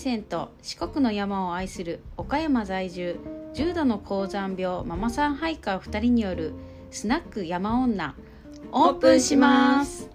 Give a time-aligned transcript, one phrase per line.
[0.00, 3.20] 大山と四国の山を愛する岡山在住
[3.52, 6.54] 重度の高山病ママさんハイカー2人による
[6.90, 8.14] スナック山女。
[8.72, 10.08] オープンします。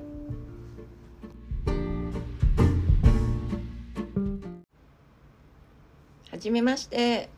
[6.31, 7.29] はじめまして、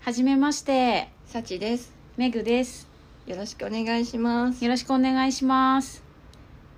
[0.00, 1.08] はじめまして。
[1.24, 1.90] さちです。
[2.18, 2.86] メグです。
[3.24, 4.62] よろしくお願いします。
[4.62, 6.02] よろしくお願いします、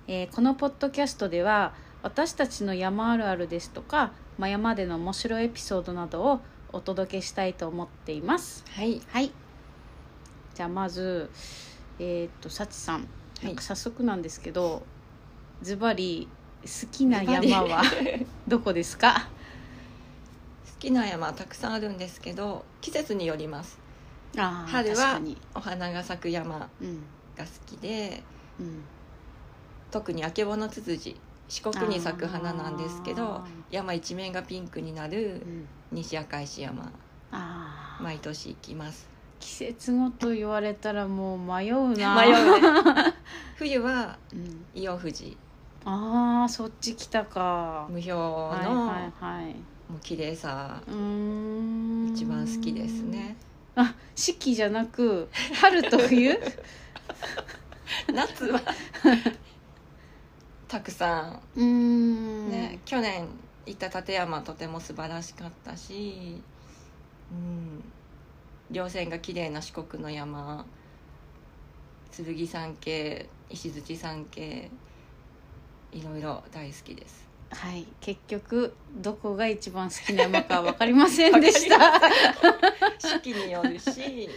[0.07, 6.41] えーこのポッドキャストでは私たちの山あるあるですとか、まあ、山での面白いエピソードなどを
[6.71, 8.63] お届けしたいと思っています。
[8.69, 9.31] はい、はい。
[10.53, 11.29] じゃあまず
[11.99, 13.07] えーっと幸さん。
[13.41, 13.45] い。
[13.45, 14.83] なんか早速なんですけど、
[15.61, 16.27] ズバリ
[16.63, 17.81] 好きな山は
[18.47, 19.27] どこですか？
[20.65, 23.79] 好きな山たくさんあるんですけど、季節によります。
[24.35, 25.19] 春は
[25.55, 27.01] お花が咲く山がうん
[27.37, 28.21] 好きで、
[28.59, 28.83] うん。
[29.89, 31.15] 特にあけぼのツツジ、
[31.47, 35.67] 四国に咲く花なんですけどあ、山一面がピンクになるうん。
[35.91, 36.91] 西赤石山、
[37.31, 38.03] あー。
[38.03, 39.07] 毎年行きます。
[39.39, 42.15] 季節ごと言われたらもう迷うな。
[42.21, 42.61] 迷う
[42.93, 43.13] ね。
[43.55, 45.37] 冬はうん、伊予富士、
[45.85, 47.87] ああそっち来たか。
[47.89, 49.45] 無表はいのはいはい。
[49.89, 52.07] もう綺麗さうーん。
[52.13, 53.37] 一番好きですね。
[53.75, 56.37] あ四季じゃなく春と冬？
[58.13, 58.59] 夏は
[60.67, 61.61] たくさん。
[61.63, 63.27] ん、ね、去年
[63.65, 66.41] 行った立山とても素晴らしかったし、
[67.31, 67.83] うん、
[68.71, 70.65] 稜線が綺麗な四国の山。
[72.11, 74.71] 剣山系石槌山系
[75.91, 77.27] いろいろ大好きです。
[77.51, 77.85] はい。
[78.01, 82.01] 結局どこが一番好きな山か分かりませんでした。
[82.99, 84.29] 四季によるし。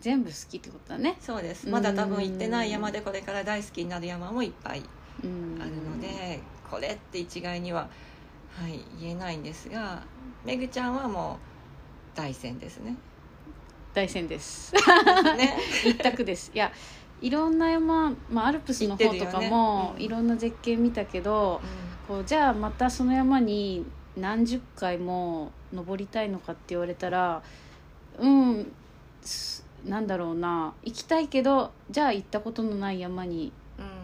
[0.00, 1.16] 全部好きってことだね。
[1.20, 1.68] そうです。
[1.68, 4.80] まだ多分行ってない山でこれから大好きになる山もいっぱい。
[4.80, 6.40] うんあるので
[6.70, 7.88] これって一概には、
[8.52, 10.02] はい、言えないんですが
[10.44, 11.38] めぐちゃんはも
[12.14, 12.96] う大山ですね。
[13.94, 14.74] 大戦です。
[15.36, 15.56] ね。
[15.84, 16.50] 一択です。
[16.54, 16.72] いや
[17.20, 19.98] いろんな山、まあ、アルプスの方とかも、ね。
[19.98, 20.02] うん。
[20.04, 21.60] いろんな絶景見たけど
[22.06, 23.84] こうじゃあまたその山に
[24.16, 27.42] 何十回も登りたいのかって言われたら
[28.18, 28.72] うん
[29.22, 33.52] すなんだろうな行きたいけどじゃあ行ったことのない山にうん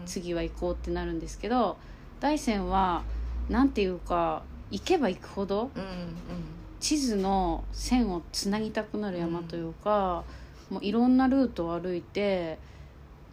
[0.05, 1.77] 次は行こうってなるんですけど
[2.19, 3.03] 大山は
[3.49, 5.69] なんていうか行けば行くほど
[6.79, 10.23] 地図の線をつなぎたくなる山というか、
[10.69, 12.57] もういろんなルートを歩いて、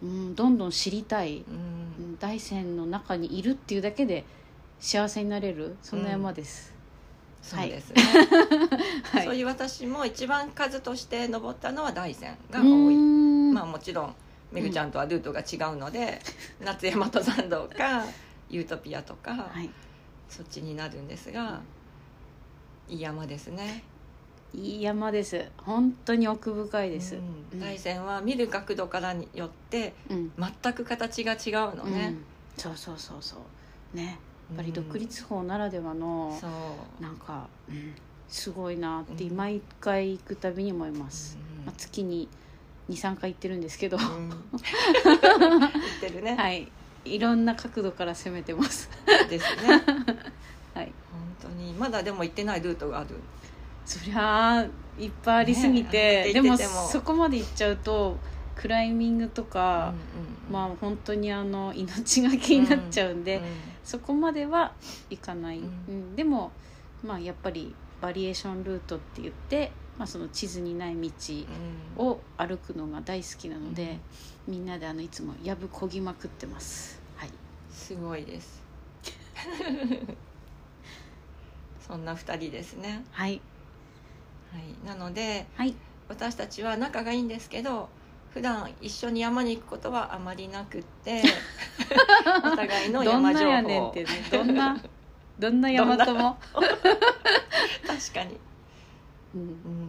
[0.01, 1.43] うん、どんどん知りたい、
[2.19, 4.25] 大山の中にいるっていうだけで
[4.79, 6.73] 幸せになれるそんな山です、
[7.41, 8.01] そうですね、
[9.11, 9.25] はい。
[9.25, 12.95] そういう私も一番数として登ったのは大山がう多い
[13.53, 14.15] まあもちろん
[14.53, 16.19] めぐちゃんとはルートが違うので、
[16.61, 18.05] 夏山登山道か
[18.49, 19.69] ユートピアとか、はい、
[20.29, 21.61] そっちになるんですが
[22.87, 23.83] いい山ですね。
[24.53, 25.49] いい山です。
[25.57, 27.59] 本当に奥深いです、うん。
[27.59, 30.31] 大山は見る角度からによってうん。
[30.37, 31.35] 全く形が違
[31.71, 32.25] うのね、うん。
[32.55, 33.37] そうそうそうそ
[33.93, 33.97] う。
[33.97, 34.19] ね。
[34.49, 37.01] やっぱり独立法ならではの、そう。
[37.01, 37.95] なんか、うん、
[38.27, 41.65] すごいなって毎回行くたびに思います、うん。
[41.65, 42.29] まあ、月に
[42.89, 44.29] 23回行ってるんですけど、うん。
[44.29, 44.41] 言っ
[46.01, 46.69] てるね、 はい。
[47.05, 48.89] いろんな角度から攻めてます。
[49.29, 49.81] ですね。
[50.73, 50.91] はい。
[51.11, 51.73] 本当に。
[51.73, 53.09] まだでも行ってないルートがある。
[53.85, 54.61] そりゃあ
[54.97, 58.17] いっぱいありすぎて、ねでもそこまで行っちゃうと
[58.55, 59.93] クライミングとか、
[60.47, 63.43] うんまあ本当にあの命がけになっちゃうんで、うん。
[63.83, 64.73] そこまでは
[65.09, 65.65] 行かない、うん。
[65.65, 66.15] うん。
[66.15, 66.51] でも
[67.03, 71.09] まあやっぱりバリエーションルートって言って、まあ、その地図にない道
[71.97, 72.05] うん。
[72.05, 73.99] を歩くのが大好きなので、
[74.47, 76.99] みんなであのいつもやぶこぎまくってます。
[77.15, 77.29] はい。
[77.71, 78.63] すごいです。
[81.87, 83.41] そんな2人ですね、はい。
[84.51, 85.75] はい、なのではい。
[86.07, 87.89] 私たちは仲がいいんですけど
[88.29, 91.23] 普段一緒に山に行くことはあまりなくって
[92.45, 94.09] お互いのどんな山情報やねんってね。
[94.31, 94.77] どんな
[95.39, 96.37] どんな山とも、
[97.87, 98.39] 確かに、
[99.33, 99.82] うん、うん、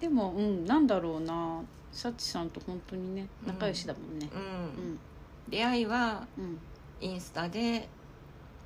[0.00, 1.62] でもうんなんだろうな。
[1.92, 4.28] サチさんと本当にね仲良しだもんね。
[4.32, 4.40] うん。
[4.40, 4.44] う
[4.92, 4.98] ん。
[5.48, 6.58] 出会いはうん。
[7.00, 7.88] インスタで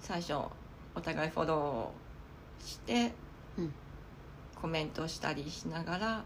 [0.00, 0.34] 最初
[0.94, 3.12] お互いフォローして、
[3.56, 3.72] うん。
[4.54, 6.24] コメントしたりしながら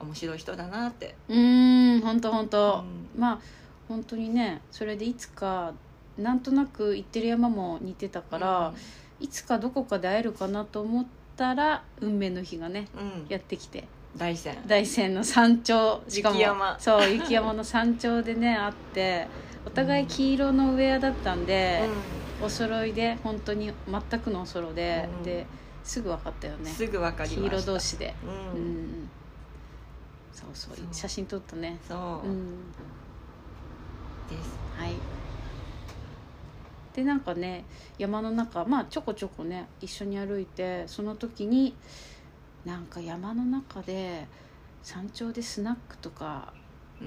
[0.00, 2.84] 面白い人だなって、うーん本当本当、
[3.16, 3.20] うん。
[3.20, 3.40] まあ
[3.88, 5.74] 本当にねそれでいつか
[6.16, 8.72] なんとなく行ってる山も似てたから、
[9.20, 11.06] いつかどこかで会えるかなと思っ
[11.36, 13.00] たら運命の日がねうん。
[13.00, 13.84] うんやってきて。
[14.16, 14.56] 大山。
[14.66, 16.02] 大山の山頂。
[16.08, 16.76] しかも雪山。
[16.78, 19.26] そう雪山の山頂でね 会って
[19.64, 21.82] お互い黄色のウェアだったんで、
[22.42, 25.46] お揃いで本当に全くのお揃で、うんで
[25.84, 26.70] すぐ分かったよね。
[26.70, 27.56] すぐ分かり黄ました。
[27.56, 28.14] 色同士で。
[28.24, 28.64] う、うん
[29.04, 29.08] ん、
[30.32, 30.86] そうそうそう。
[30.92, 31.78] 写真撮ったね。
[31.88, 31.94] そ
[32.24, 32.28] う。
[32.28, 32.46] う、ん。
[34.28, 34.58] です。
[34.76, 34.92] はい
[36.94, 37.64] でなんかね
[37.98, 41.74] 山の中まあちょこちょこね一緒に歩いてその時に
[42.64, 44.26] なんか山の中で
[44.82, 46.52] 山頂でスナックとか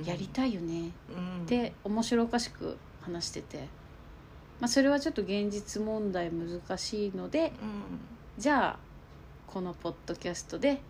[0.03, 1.43] やりたいよねうん。
[1.43, 3.67] って面白おかしく話してて、
[4.59, 8.41] まあ、それはちょっと現実問題難しいのでうん。
[8.41, 8.79] じゃあ
[9.47, 10.81] このポッドキャストで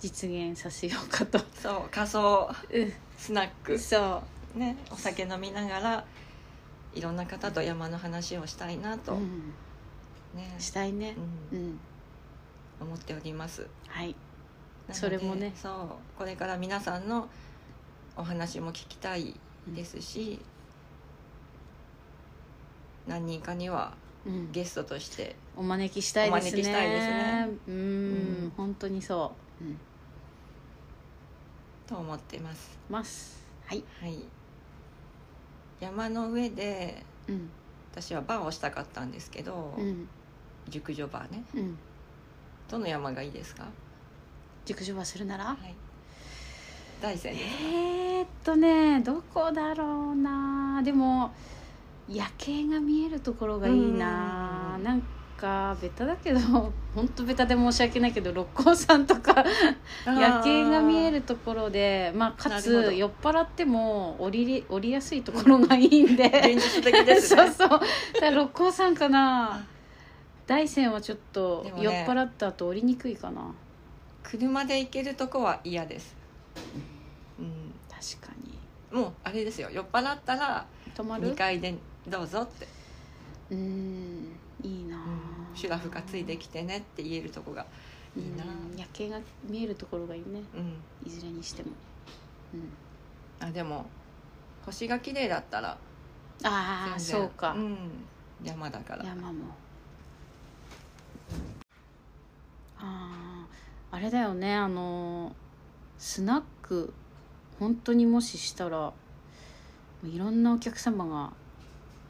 [0.00, 1.38] 実現させようかと。
[1.54, 2.92] そう仮想うん。
[3.16, 3.78] スナック。
[3.78, 4.22] そ
[4.54, 6.04] ねお酒飲みながら
[6.94, 9.54] いろんな方と山の話をしたいなう、と、うん、
[10.34, 11.16] ね、したいね。
[11.52, 11.58] う、ん。
[11.58, 11.80] うん、
[12.80, 13.66] 思っております。
[13.86, 14.14] はい。
[14.92, 15.52] それもね。
[15.54, 16.18] そう。
[16.18, 17.28] これから皆さんの
[18.16, 19.34] お話も聞きたい
[19.68, 20.40] ですし、
[23.06, 23.94] 何人かには
[24.26, 26.50] うん、ゲストとしてお招きしたいですね。
[26.50, 27.48] お招きしたいですね。
[27.68, 27.78] うん、う
[28.48, 28.52] ん。
[28.56, 29.78] 本当にそう、うん、
[31.86, 32.78] と思ってます。
[32.90, 33.42] ます。
[33.66, 33.84] はい。
[34.00, 34.39] はい
[35.80, 37.48] 山の上でうん。
[37.92, 40.08] 私はバーをしたかったんですけど、うん。
[40.68, 41.42] 熟女バーね。
[41.54, 41.78] うん。
[42.68, 43.64] どの山がいいですか？
[44.64, 45.44] 熟女はするなら？
[45.46, 45.74] はい。
[47.02, 50.82] 大山ですえー、っとねどこだろうな。
[50.84, 51.32] でも
[52.08, 54.74] 夜景が見えるところがいいな。
[54.76, 54.84] うん。
[54.84, 55.06] なんか
[55.80, 56.40] ベタだけど
[56.94, 59.44] 本当ベタで申し訳ないけど六甲山とか
[60.04, 67.48] 夜景が見えるところでまあかつ酔っ払っても降りり降りやすいところがいいんで、現実的ですね。
[67.52, 68.34] そうそう。
[68.34, 69.66] 六甲山かな。
[70.46, 73.54] 大山はちょっと酔っ払った後降りにくいかな。
[74.22, 76.14] 車で行けるとこは嫌です、
[77.38, 78.58] うん、確かに。
[79.00, 79.70] もうあれですよ。
[79.70, 81.74] 酔っ払ったら泊まる？2階で
[82.06, 82.66] どうぞって、
[83.50, 84.40] うーん。
[84.62, 85.09] いいな、うん、
[85.54, 87.66] シュラフがついてきてねって言えるとこが
[88.16, 88.44] いいな。
[88.44, 90.42] うん夜景が見えるところがいいね。
[90.54, 90.76] うん。
[91.06, 91.70] いずれにしても、
[92.54, 92.56] う
[93.44, 93.86] ん、あでも
[94.64, 95.76] 星が綺麗だったら
[96.42, 97.76] ああそうか、ん、
[98.42, 99.04] 山だから。
[99.04, 99.54] 山も。
[102.78, 103.46] あ
[103.90, 104.54] ああれだよね。
[104.54, 105.34] あの
[105.98, 106.92] スナック
[107.58, 108.92] 本当にもししたら
[110.04, 111.32] いろんなお客様が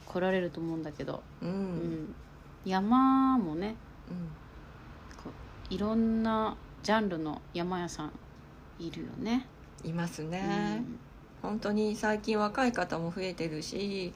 [0.07, 1.59] 来られると思うんだけど、うん、ううん
[2.05, 2.15] ん、
[2.65, 3.75] 山もね
[5.23, 5.31] こ
[5.71, 8.13] ういろんなジャンルの山屋さん
[8.79, 9.47] いるよね。
[9.85, 10.83] いますね、
[11.41, 14.13] 本当に最近若い方も増えてるし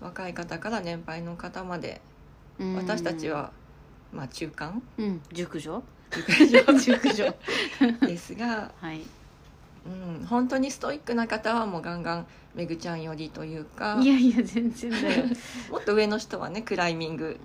[0.00, 2.00] 若い方から年配の方まで
[2.60, 2.74] うん。
[2.76, 3.50] 私たち、は、
[4.12, 4.82] まあ中間？
[4.98, 5.82] うん、熟女？
[6.10, 6.32] 熟
[6.78, 7.34] 熟女。
[7.80, 9.00] 女 ですが、はい。
[9.86, 13.98] うん、本当にストイックな方はもうガンガンめぐちゃんよりというか。
[14.00, 15.24] いやいや全然だよ。
[15.72, 17.40] もっと上の人はねクライミング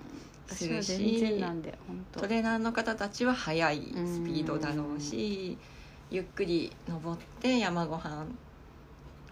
[0.54, 0.76] する
[2.12, 5.58] トレーナーの方たちは速いスピードだろうし
[6.10, 8.38] ゆっくり登って山ごはん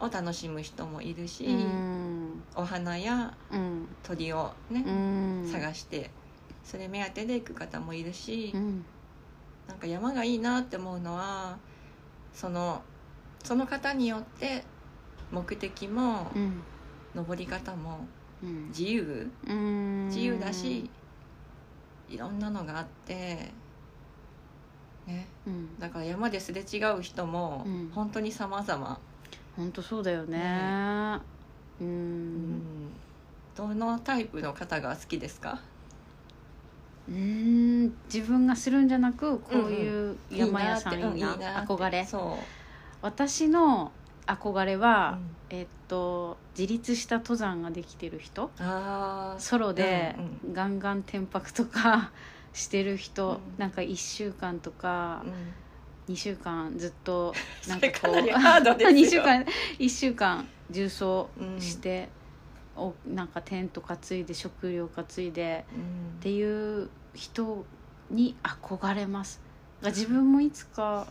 [0.01, 2.45] を楽しむ人もいるし、うん。
[2.57, 3.89] お花やうん。
[4.03, 5.49] 鳥をね、うん。
[5.49, 6.11] 探して
[6.65, 8.85] それ目当てで行く方もいるし、うん。
[9.69, 11.59] なんか山がいいなって思うのは
[12.33, 12.83] その
[13.45, 14.65] その方によって
[15.31, 16.65] 目的もうん。
[17.15, 18.09] 登り方も
[18.43, 18.67] うん。
[18.69, 19.31] 自由。
[19.47, 20.07] うん。
[20.09, 20.91] 自由だし
[22.15, 23.53] いろんなのがあって
[25.07, 25.27] ね。
[25.47, 25.79] うん。
[25.79, 27.91] だから山ですれ違う人もうん。
[27.95, 28.99] 本当に様々、
[29.57, 30.39] 本当そうだよね。
[30.39, 31.21] ね。
[31.81, 32.63] ううん。
[33.57, 35.61] どのタイプの方が好きですか？
[37.09, 37.95] うん。
[38.13, 41.45] 自分がするんじゃなくこういう山屋さんいいな,、いいなって。
[41.45, 42.05] 憧れ。
[42.05, 42.39] そ
[43.03, 43.93] 私の
[44.27, 45.19] 憧れう、は、
[45.51, 45.59] うん。
[45.59, 48.51] えっと自立した登山ができてる人。
[49.39, 50.15] ソロで
[50.45, 52.13] うんガンガン転泊とか
[52.53, 53.59] してる人、うん。
[53.59, 55.25] なんか1週間とか
[56.09, 57.35] 2週間ずっと
[57.69, 58.01] なんかこう。
[58.01, 58.91] かなりハードですよ。
[58.97, 59.45] 2週間
[59.79, 61.05] 1週間重走
[61.39, 61.61] うん。
[61.61, 62.09] して、
[62.77, 66.19] おなんかテント担いで食料担いでうん。
[66.19, 67.65] っていう人
[68.11, 69.41] に憧れます。
[69.83, 71.07] 自分もいつか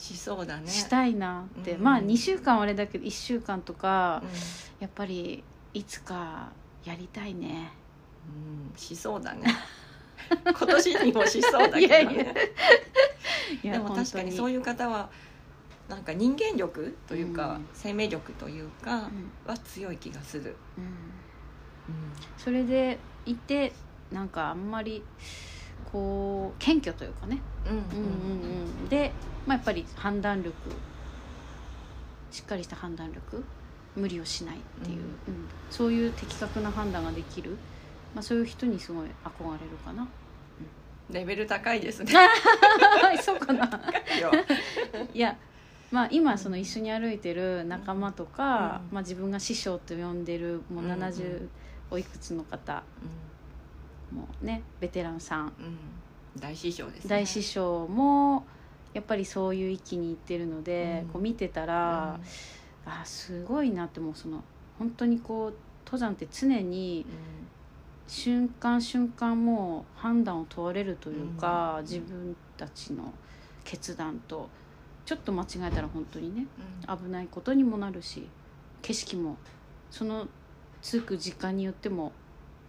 [0.00, 0.66] しそうだね。
[0.66, 1.82] したいなって、うん。
[1.82, 6.48] まあ2週間はあれだけど1週間とか、うやっぱりいつか
[6.84, 7.48] やりたいね。
[7.48, 9.54] ん、うん、しそうだね。
[10.30, 12.34] 今年にもしそうだけどね。
[13.62, 15.10] でも確かにそういう、方は
[15.88, 17.68] なんか人間力というか、うん。
[17.74, 19.30] 生命力というかうん。
[19.46, 20.86] は強い気がする、うん。
[22.38, 23.74] それでいて
[24.10, 25.04] なんかあんまり
[25.92, 28.10] こう謙虚というかね、うんうんうん。
[28.12, 29.12] うんうん、で、
[29.46, 30.54] まあ、やっぱり判断力
[32.30, 33.44] しっかりした判断力
[33.96, 35.34] 無理をしないっていう、うん。
[35.34, 35.48] うん。
[35.70, 37.56] そういう的確な判断ができる、
[38.14, 40.06] まあ、そういう人にすごい憧れるかな、
[41.12, 42.12] レベル高いですね。
[43.22, 43.64] そうかな。
[44.20, 44.32] よ。
[45.12, 45.36] いや
[45.90, 48.94] まあ今その一緒に歩いてる仲間とか、うん。
[48.94, 51.48] まあ、自分が師匠と呼んでるもううんうん70
[51.90, 52.84] おいくつの方
[54.12, 55.40] もうねベテランさん。
[55.40, 55.50] うん、うん、
[56.40, 57.10] 大師匠ですね。
[57.10, 58.44] 大師匠も
[58.92, 61.08] やっぱりそういう域に行ってるので、うん。
[61.10, 62.18] こう見てたら、
[62.84, 64.42] あすごいなってもうその
[64.78, 67.06] 本当にこう登山って常に
[68.06, 71.84] 瞬間瞬間もう判断を問われるというか、うん。
[71.84, 73.12] 自分たちの
[73.64, 74.48] 決断と
[75.04, 76.46] ちょっと間違えたら本当にね
[76.88, 76.98] うん。
[76.98, 78.26] 危ないことにもなるし
[78.82, 79.36] 景色も
[79.90, 80.26] その
[80.82, 82.12] 着く時間によっても、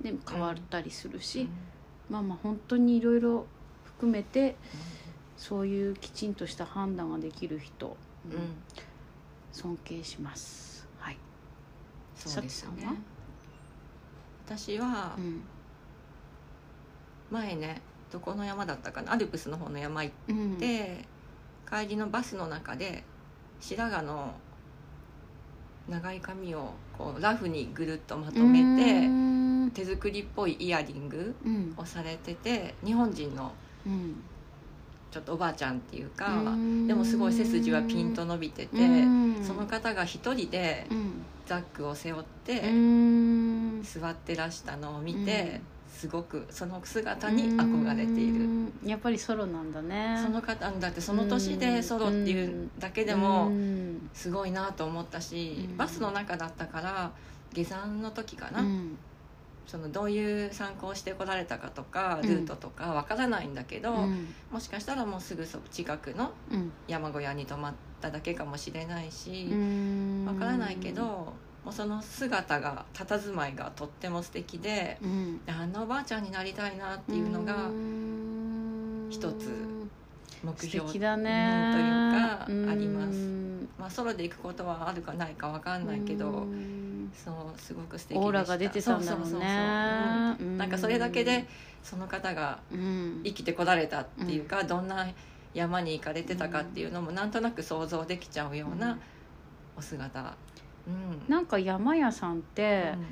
[0.01, 1.47] ね、変わったりするし、
[2.09, 3.45] まあまあ本当にいろいろ
[3.83, 4.55] 含めて
[5.37, 8.39] そういうきちんとした判断ができる人、うん、うん
[9.51, 10.87] 尊敬します。
[10.99, 11.17] はい、
[12.15, 12.87] そうですね。
[14.45, 15.41] 私はうん。
[17.31, 17.81] 前ね
[18.11, 19.13] どこの山だったかな？
[19.13, 21.05] アルプスの方の山行っうん、て、
[21.69, 23.05] 帰りのバスの中で
[23.61, 24.33] 白髪の
[25.87, 29.09] 長い髪をこうラフにぐるっとまとめてう
[29.71, 31.73] ん手作りっぽいイヤリングうん。
[31.77, 33.51] をされてて日本人の
[33.85, 34.15] うん。
[35.11, 36.87] ちょっとおばあちゃんっていうかうん。
[36.87, 39.43] でもすごい背筋はピンと伸びててうん。
[39.43, 41.25] その方が一人でうん。
[41.45, 43.83] ザックを背負ってうん。
[43.83, 45.61] 座ってらしたのを見てうん。
[45.91, 48.45] すごくその姿に憧れている。
[48.45, 48.73] うん。
[48.85, 50.17] やっぱりソロなんだね。
[50.23, 54.09] その方だってその年でソロっていうだけでもうん。
[54.13, 55.77] すごいなと思ったし、うん。
[55.77, 57.11] バスの中だったから
[57.53, 58.97] 下山の時かな、うん
[59.71, 62.29] そのどういう参考をしてこられたかとかうん。
[62.29, 64.27] ルートとかわからないんだけど、うん。
[64.51, 66.73] もしかしたらもうすぐそ近くのうん。
[66.89, 70.25] 山小屋に泊まっただけかもしれないしうん。
[70.27, 71.03] わからないけど
[71.63, 75.39] もうその姿が佇まいがとっても素敵でうん。
[75.47, 77.69] あんなおばあちゃんになりたいなっていうのが
[79.09, 79.49] 一つ
[80.43, 81.73] 目素標ね。
[82.49, 83.15] うんというかあります。
[83.15, 86.80] うんまあ、ソロで行くことはあるかないかわかんないけど、うん
[87.13, 88.27] そうすごく素敵でした。
[88.27, 89.25] オーラが出てたんだろうね。
[89.25, 89.49] そうそうそう
[90.39, 90.47] そう。
[90.47, 90.57] うん。
[90.57, 91.47] なんかそれだけで
[91.83, 93.21] その方がうん。
[93.23, 95.07] 生きてこられたっていうか、どんな
[95.53, 98.97] 山に行かれてたかっていうのもなんとなく想像できちゃうような
[99.77, 100.35] お姿。
[100.87, 101.23] うん。
[101.27, 103.05] なんか山屋さんってうん。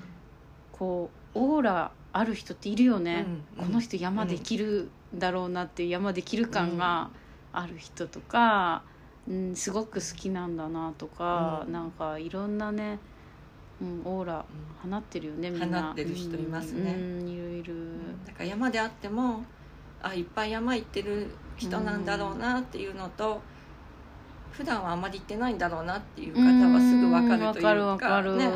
[0.72, 3.26] こうオーラある人っているよね、
[3.60, 3.66] うん。
[3.66, 7.10] この人山できるだろうなっていう山できる感が
[7.52, 8.82] ある人とか、
[9.28, 11.74] うん、すごく好きなんだなとか、うん。
[11.74, 12.98] なんかいろんなね、
[13.82, 14.46] うん、オーラ
[14.90, 15.84] 放ってるよねみんな。
[15.84, 16.96] 放ってる人いますね。
[16.98, 17.76] うんうんいるいる、
[18.26, 19.44] だから山であっても
[20.02, 23.42] あいっぱい山行ってる人なんだろうなっていうのと、
[24.52, 27.68] 普段はあまり行ってないんだろうなっていう方はすぐ分かるというか。
[27.68, 28.52] わかるわかる、ね。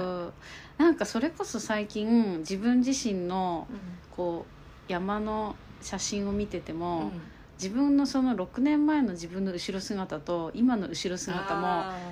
[0.77, 3.77] なんかそれこそ最近自分自身のうん。
[4.15, 4.45] こ
[4.87, 7.21] う山の写真を見てても、うん。
[7.61, 11.61] 自分のその6年前の自分の後ろ姿と今の後ろ姿も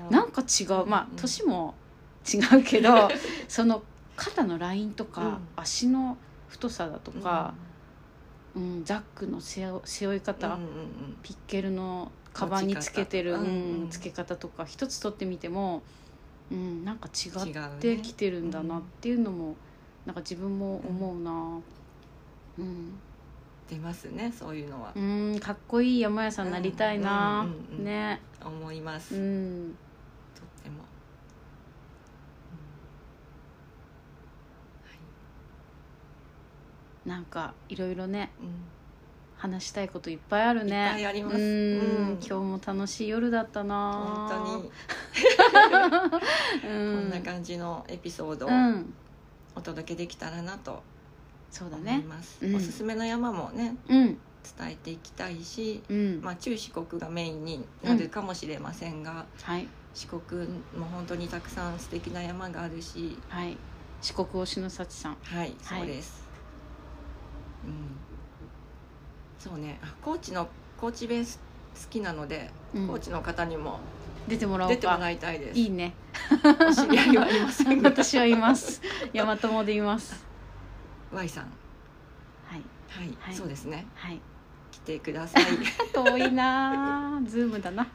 [0.09, 0.85] なんか違う。
[0.85, 1.15] まあうん。
[1.17, 1.75] 年も
[2.27, 3.09] 違うけど
[3.47, 3.83] その
[4.15, 5.37] 肩のラインとか、うん。
[5.55, 7.53] 足の太さだとか、
[8.55, 8.85] うん。
[8.85, 10.67] ザックの背負いうん方、うんうん。
[11.23, 15.83] ピッケルのカバンにつけてる、うんうんつけ方とか一つ取ってみても、
[16.51, 19.55] うん、なんか違ってねきてるんだなっていうのも、
[20.05, 21.59] なんか自分も思うな。
[22.59, 22.93] うん、
[23.69, 24.91] 出ますねそういうのは。
[24.95, 27.85] うん、かっこいい山屋さんになりたいな、うんうんうんうん。
[27.85, 28.21] ね。
[28.43, 29.75] 思います、うん
[30.63, 30.83] ても、
[37.05, 38.45] なんかいろいろねうん。
[38.47, 38.53] うん
[39.41, 40.69] 話したいこといっぱいあるね。
[40.69, 41.37] いっぱいあります。
[41.37, 41.41] うん。
[41.41, 42.19] うん。
[42.21, 44.29] 今日も楽しい夜だったな。
[44.29, 44.69] 本
[46.61, 46.69] 当に。
[46.69, 47.01] うん。
[47.01, 48.93] こんな感じのエピソードをうん。
[49.55, 50.83] お届けできたらなと思い
[51.49, 52.05] そうだね
[52.55, 54.17] おすすめの山もねうん。
[54.57, 59.67] 伝えていきたいし、うん、まあ、中四国がメインになるかもしれませんが、はい。
[59.93, 63.57] 四国も本当にたくさん素敵な山があるしはい。
[64.01, 65.17] 四国推しの幸さん。
[65.23, 66.30] はいはいそうです、うん
[69.41, 69.79] そうね。
[69.81, 70.47] あ高知の
[70.79, 71.31] 高知弁好
[71.89, 72.87] きなので、うん。
[72.87, 73.79] 高知の方にも
[74.27, 75.59] 出てもらおう出てもからいたいです。
[75.59, 75.93] いいね。
[76.31, 77.81] お知り合いはいません。
[77.81, 78.81] が 私はいます。
[79.13, 80.23] 山友でいます。
[81.11, 81.45] Y さん。
[81.45, 81.49] は
[82.55, 82.61] い。
[82.87, 83.35] はい、はい。
[83.35, 83.87] そうですね。
[83.95, 84.21] はい。
[84.71, 85.43] 来てください。
[85.91, 87.87] 遠いなあズームだな。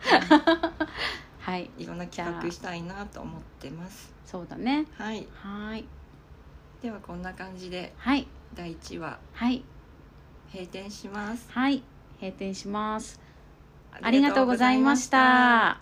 [1.38, 1.70] はい。
[1.78, 4.12] いろんな企画したいなと思ってます。
[4.25, 4.85] そうだね。
[4.99, 5.28] はい。
[5.40, 5.85] はい。
[6.82, 7.94] ではこんな感じで。
[7.96, 9.64] はい第一話はい。
[10.52, 11.46] 閉店します。
[11.50, 11.82] はい。
[12.20, 13.20] 閉店します。
[14.00, 15.80] ありがとうございました。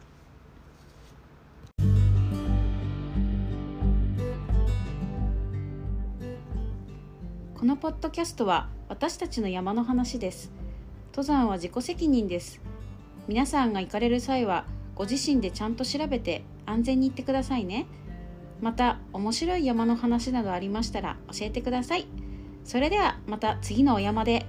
[7.54, 10.52] このポッドキャストは私たちの山の話です。
[11.12, 12.61] 登山は自己責任です。
[13.26, 17.87] 皆さんが行かれる際はご自身でちゃんと調べて安全に行ってくださいね。
[18.61, 22.06] また面白い山の話などありましたら教えてください。
[22.64, 24.47] それではまた次のお山で